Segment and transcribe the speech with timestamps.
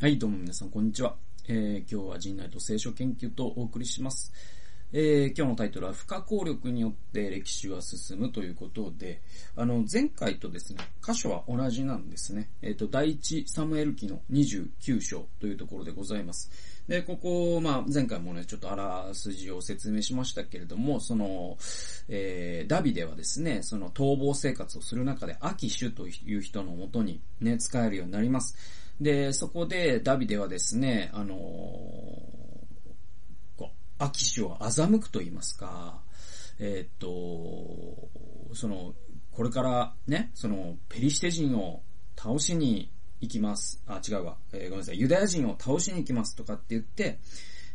[0.00, 1.14] はい、どうも皆さん、こんにちは。
[1.46, 4.32] えー、今日は人内と聖書研究とお送りします。
[4.94, 9.20] えー、今日のタイトルは、不可抗力によって歴史は進むということで、
[9.56, 12.48] あの、前回とですね、箇所は同じなんですね。
[12.62, 16.50] えっ、ー、と、第一サムエル記の29章というところでございます。
[16.88, 21.58] で、ここ、まあ、前回もね、ちょっとあらすじを説明しましたけれども、その、
[22.08, 28.56] えー、ダビデはですね、その逃亡生活をする中で、アキシュという人のもとにね、使えるようになります。
[29.00, 31.38] で、そこでダビデはですね、あのー、
[33.56, 36.00] こう、アキシを欺くと言いますか、
[36.58, 38.94] えー、っと、その、
[39.32, 41.82] これからね、その、ペリシテ人を
[42.14, 42.90] 倒しに
[43.20, 43.82] 行きます。
[43.86, 44.36] あ、違うわ。
[44.52, 45.00] えー、ごめんなさい。
[45.00, 47.18] ユダヤ人を倒しに行きますとかって言って、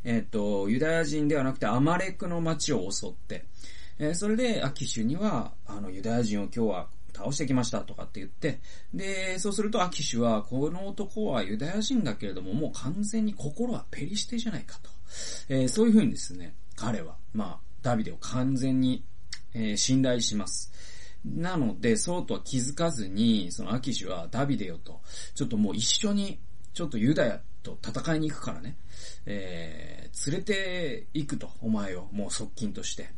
[0.04, 3.46] えっ、と、ユダヤ人ではなくてアマレクの町を襲って、
[3.98, 8.60] えー、それでアキシュには、あの、ユダヤ人を今日は倒してきましたとかって言って、
[8.94, 14.90] で、そうするとアキシュは、この男はユダヤ人だけれども、もう完全に心はペリシテじゃないかと。
[15.50, 19.04] えー、そういうふうにですね、彼は、まあ、ダビデを完全に、
[19.54, 20.72] えー、信頼します。
[21.24, 25.02] なので、そうとは気づかずに、そのアキシュはダビデよと、
[25.34, 26.40] ちょっともう一緒に、
[26.74, 28.78] ちょっとユダヤと戦いに行くからね、
[29.26, 33.10] えー、連れて行くと、お前を、もう側近として、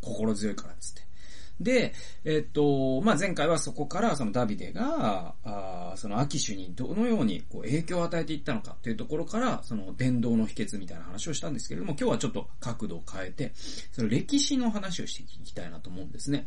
[0.00, 1.02] 心強いからっつって。
[1.62, 13.52] で、えっと、まあ、前回はそこからそのダビデが、あそのアキシュにどのようにこう影響を与えていったのかというところから、その伝道の秘訣みたいな話をしたんですけれども、今日はちょっと角度を変えて、
[13.92, 16.46] その歴史の話をしていきたいなと思うんですね。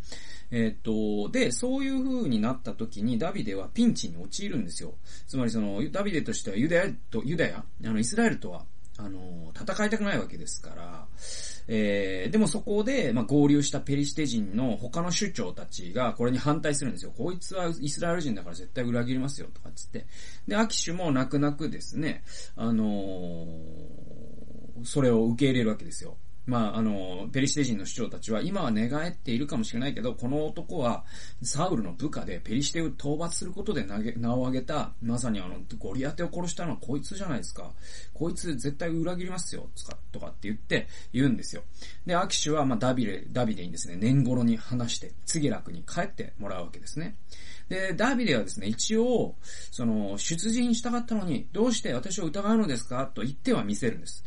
[0.52, 4.94] えっと、で、そういう風になった時にダビデはピンチに陥るんですよ。
[5.28, 8.66] つまりその、ダビデとしてはユダヤと、ユダヤ、あの、イスラエルとは
[8.98, 10.85] あの、戦いたくないわけですから、
[11.68, 17.14] えー、でもそこで、まあ、合流したペリシテ人の他の首長たちがこれに反対するんですよ。
[17.18, 20.06] こいつはイスラエル人だから絶対裏切りますよ、とかつって。
[20.48, 22.24] で、アキシュも泣く泣くですね、
[22.56, 26.18] あのー、それを受け入れるわけですよ。
[26.46, 31.04] まあ、あの、ペリシテ人の首長たちは、今は寝返っているかもしれないけど、この男は、
[31.42, 37.72] サウルの部下で、ペリシテを討伐することで、名を挙げた、まさにあの、ゴリアテを殺したのはこいつじゃないですか。
[38.14, 41.64] こいつ絶対裏切りますよ、とか、とかって言って、言うんですよ。
[42.06, 47.16] で、アキシュは、まあ、ダビレ、ダビデにですね、年頃に話して、次楽に帰ってもらうわけですね。
[47.70, 49.36] で、ダビデはですね、一応、
[49.72, 53.08] その、出陣したかったのに、どうして私を疑うのですか？
[53.08, 54.24] と言っては見せるんです。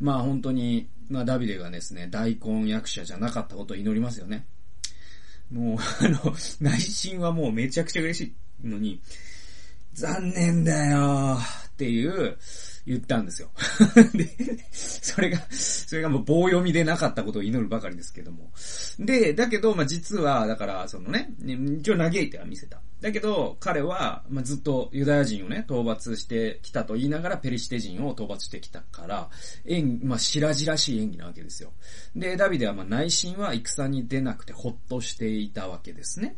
[0.00, 4.46] まあ本当に、まあダビデがですね、大根役者じゃなかったことを祈りますよね。
[5.50, 9.00] もう、あの、内心はもうめちゃくちゃ嬉しいのに、
[9.94, 12.36] 残念だよっていう、
[12.86, 13.50] 言ったんですよ。
[14.14, 14.28] で、
[14.70, 18.52] それが、それがもう棒読みでなかったことを祈るばかりですけども。
[19.00, 21.34] で、だけど、まあ、実は、だから、そのね、
[21.80, 22.80] 一応嘆いては見せた。
[23.06, 29.30] だけど、彼は、まあ、ずっとユダヤ人をね、討伐してきたと言いながら、ペリシテ人を討伐してきたから、
[29.64, 31.72] 演、まあ、白々しい演技なわけですよ。
[32.16, 36.36] で、ダビデは、ま、内心は戦に出なくてほっとしていたわけですね。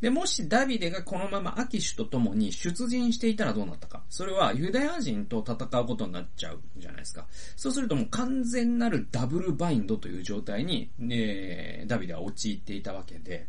[0.00, 4.02] で、もしダビデがこのままアキシュと共に出陣していたらどうなったか。
[4.08, 7.26] それはユダヤ人と戦うことになっちゃうじゃないですか。
[7.54, 13.48] そうするともう完全なるダブルバインドという状態に、えー、ダビデは陥っていたわけで、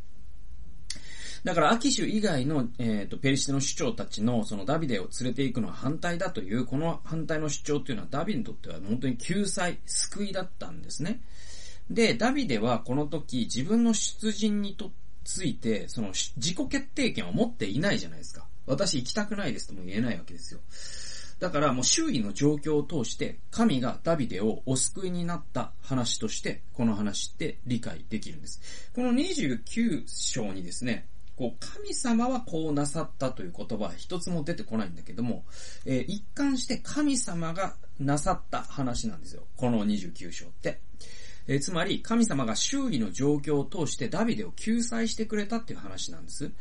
[1.43, 11.21] だから、アキシュ以外の、えっ、ー、と、ペリシテの主張たちの、そのダビデを連れて行くのは反対だという、この反対の主張っていうのは、ダビにとっては本当に救済、救いだったんですね。
[11.89, 14.91] で、ダビデはこの時、自分の出陣にと、
[15.23, 18.45] ついて、その自己決定権を持っていないじゃないですか。
[18.65, 20.59] 私行きたくないですとも言えないわけですよ。
[21.39, 28.61] だからもう周囲の状況を通して、神がダビデをお救いになった話として、この話って理解できるんです。
[28.93, 31.07] この29章にですね、
[31.37, 35.45] こう、神様はこうなさったという言葉は一つも出てこないんだけども、
[35.85, 39.43] えー、一貫して神様がなさった話なんですよ。
[39.55, 40.81] この29章って。
[41.47, 46.51] えー、つまり、神様が周囲の状況を通してダビデを救済してくれたっていう話なんです。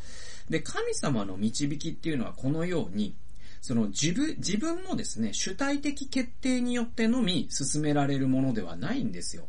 [0.48, 3.16] で、神様の導きっていうのはこのように、
[3.60, 9.46] その自分、自分のですね、主体的決定によってのみ進められるものではないんですよ。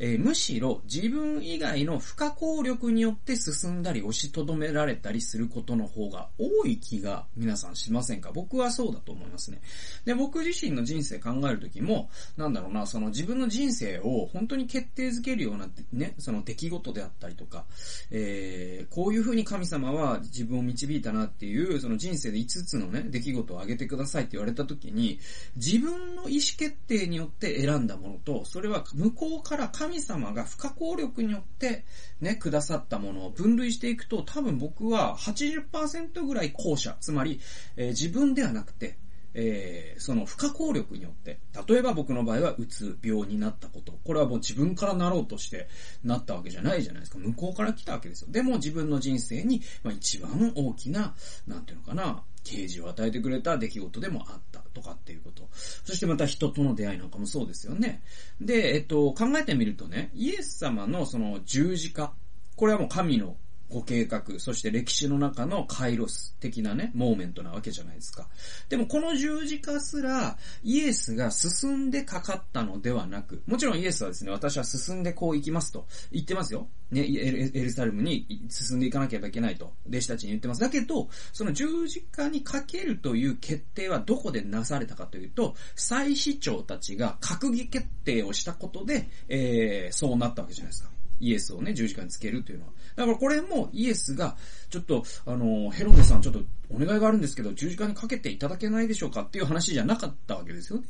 [0.00, 8.30] えー、むしろ自分以外の不可抗力によって進んだり押しとどめられたりすることの方が多い気が皆さんしませんか？
[8.32, 9.60] 僕はそうだと思いますね。
[10.04, 17.64] で、僕自身の人生考えるときも、なんだろうな、その自分の人生を本当に決定づけるようなね、その出来事であったりとか、
[18.12, 25.18] えー、こういう風に神様は自分を導いたなっていう、その人生で5つのね、出来事を挙げてくださいって言われたときに、
[25.56, 31.84] 自分の意思決定によって選んだものと、それは向こうから神様が不可抗力によって
[32.20, 37.40] ね、くださったものを分類していくと、多分僕は80%ぐらい後者、つまり、
[37.76, 38.96] えー、自分ではなくて、
[39.34, 45.68] えー、その不可抗力によって、例えば僕の場合はうつ病になったこと、これはもう自分からなろうとして
[46.02, 47.18] なったわけじゃないじゃないですか。
[47.18, 48.28] 向こうから来たわけですよ。
[48.30, 51.14] でも自分の人生に、まあ、一番大きな、
[51.46, 55.48] なんていうのかな、啓示を与えてくれた出来事でもあったとかっていうこと。
[55.84, 58.02] そしてまた人との出会いなんかもそうですよね。
[58.40, 62.12] で、えっと、考えてみるとね、イエス様のその十字架、
[62.56, 63.36] これはもう神の
[63.70, 68.28] ご計画、そして歴史の中のカイロス的なね、モーメントなわけじゃないですか。
[68.68, 76.68] でもこの十字架すら、イエスが進んでかかったのではなく、もちろんイエスはですね、私は進んでこう行きますと言ってますよ。
[76.90, 80.60] ね、エルサレムに進んでいかなければいけないと、弟子たちに言ってます。
[80.60, 90.90] だけど、その十字架にかけるという決定はどこでなされたかというと、祭司長たちが閣議決定をしたことで、えー、そうなったわけじゃないですか。
[91.20, 92.72] イエスをね、十字架につけるというのは。
[92.96, 94.36] だからこれもイエスが、
[94.70, 100.84] ちょっと、あの、ヘロデさんちょっとお願いがあるんですけど、十字架にかけていただけないでしょうかっていう話じゃなかったわけですよね。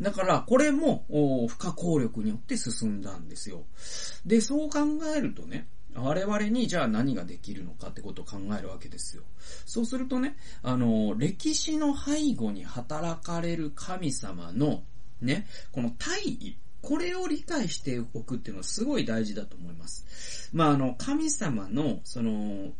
[0.00, 1.04] だから、これも、
[1.48, 3.64] 不可抗力によって進んだんですよ。
[4.26, 4.80] で、そう考
[5.16, 9.22] えるとね、我々にじゃあ何ができるのかってことを考えるわけですよ。
[9.64, 14.82] そうするとね、あの、歴史の背後に働かれる神様の、
[15.20, 20.50] ね、この大義、これを理解しておくっていうのはすごい大事だと思います。
[20.52, 22.72] まあ、あの、神様の、その、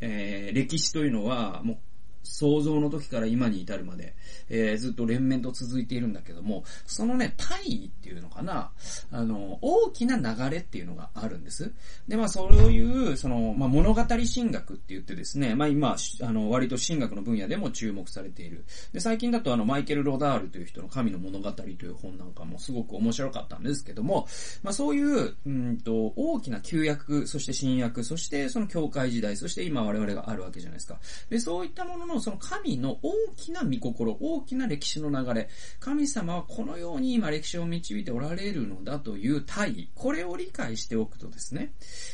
[0.00, 1.78] えー、歴史というのは、もう
[2.26, 4.14] 創造の時から今に至るまで、
[4.48, 8.70] えー、ずっと連綿と続いているんだけども、そのね、大義っていうのかな、
[9.10, 11.72] あの、大きな流れっていうのがあるんです。
[12.08, 18.64] で、まあ、そういう、その、まあ、物語神学って言ってですね、まあ、今、あの、割と神学の分野でも注目されている。
[18.92, 24.26] で、最近だとあの、マイケル・ロダールという人の神の物語という本なんかもすごく面白かったんですけども、
[24.62, 30.98] まあ、そういう、うんと、大きな旧約、そして新約、そしてその教会時代、そして今我々があるわけじゃないですか。
[31.30, 35.48] で、そういったもののその神の大きな見心、大きな歴史の流れ、
[35.80, 41.72] 神様はこのように今歴史を導いておられるのだという大義、これを理解しておくとですね、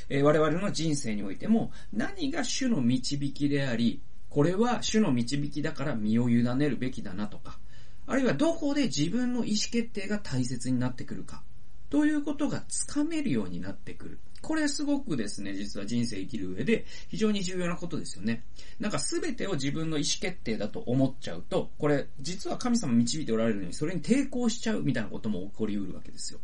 [0.09, 7.59] えー、我々の人生においても何が主の導きであり、これは主の導きだから身を委ねるべきだなとか、
[8.07, 11.43] あるいはどこで自分の意思決定が大切になってくるか、
[11.91, 14.19] ということがつかめるようになってくる。
[14.43, 18.45] これすごくですね、実は人生生きる上で非常に重要なことですよね。
[18.81, 26.41] なんか全てを自分の意思決定だと思っちゃうと、これ実は神様導いておられるのにそれに抵抗しちゃうみたいなことも起こりうるわけですよ。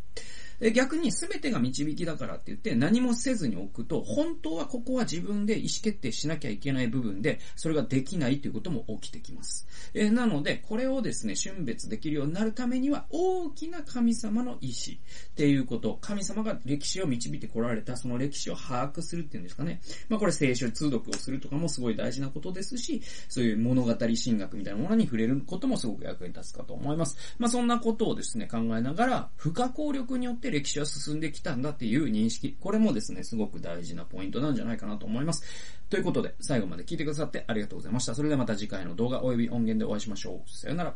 [0.73, 9.67] 逆に全てが導きだからって言って何もせずに置くと、本当はここは自分で意思決定しなきゃいけない部分で、それができないということも起きてきます。
[9.93, 14.99] えなので、これをですね、瞬別できるようになるためには、大きな神様の意志
[15.31, 19.81] っていうこと、神様が歴史を導いてこられた、その歴史を把握するっていうんですかね。
[20.09, 27.17] まあこれ聖書通読をするとかもすごい大事なことですし、そういう物語神学みたいなものに触れることもすごく役に立つかと思います。
[27.37, 32.57] まあそんなことをですね、考えながら、不可抗力によってって歴史は進んできたんだっていう認識。
[32.59, 35.43] これもですね、すごく大事なポイントなんじゃないかなと思います。
[35.89, 38.15] ということで、最後まで聞いてくださってありがとうございました。
[38.15, 40.49] それではまた次回の動画及び音源でお会いしましょう。
[40.49, 40.95] さよなら。